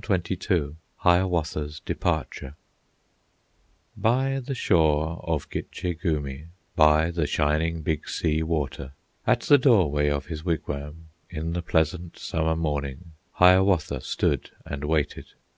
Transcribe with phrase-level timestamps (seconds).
[0.00, 2.54] XXII Hiawatha's Departure
[3.96, 8.92] By the shore of Gitche Gumee, By the shining Big Sea Water,
[9.26, 15.32] At the doorway of his wigwam, In the pleasant Summer morning, Hiawatha stood and waited.